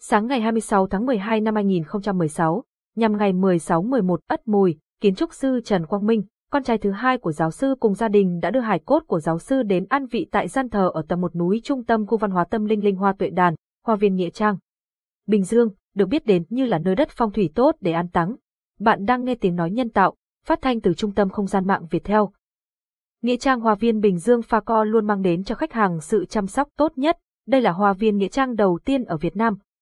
[0.00, 2.64] Sáng ngày 26 tháng 12 năm 2016,
[2.96, 7.18] nhằm ngày 16-11 Ất Mùi, kiến trúc sư Trần Quang Minh, con trai thứ hai
[7.18, 10.06] của giáo sư cùng gia đình đã đưa hài cốt của giáo sư đến an
[10.06, 12.84] vị tại gian thờ ở tầng một núi trung tâm khu văn hóa tâm linh
[12.84, 13.54] linh hoa tuệ đàn,
[13.86, 14.56] hoa viên Nghĩa Trang.
[15.26, 18.36] Bình Dương, được biết đến như là nơi đất phong thủy tốt để an táng.
[18.80, 21.86] Bạn đang nghe tiếng nói nhân tạo, phát thanh từ trung tâm không gian mạng
[21.90, 22.32] Việt Theo.
[23.22, 26.24] Nghĩa trang Hoa viên Bình Dương Pha Co luôn mang đến cho khách hàng sự
[26.24, 27.18] chăm sóc tốt nhất.
[27.46, 29.58] Đây là hoa viên nghĩa trang đầu tiên ở Việt Nam,